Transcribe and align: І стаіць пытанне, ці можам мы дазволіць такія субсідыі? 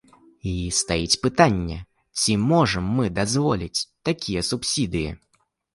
І 0.51 0.53
стаіць 0.77 1.19
пытанне, 1.25 1.77
ці 2.23 2.39
можам 2.51 2.85
мы 2.97 3.05
дазволіць 3.21 3.85
такія 4.11 4.41
субсідыі? 4.51 5.11